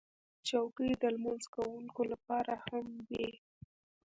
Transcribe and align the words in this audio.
چوکۍ 0.47 0.91
د 1.01 1.03
لمونځ 1.15 1.43
کوونکو 1.55 2.01
لپاره 2.11 2.53
هم 2.67 2.85
وي. 3.09 3.29